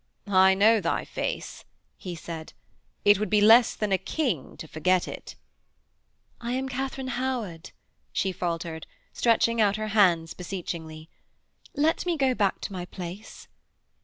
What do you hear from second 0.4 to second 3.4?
know thy face,' he said. 'It would be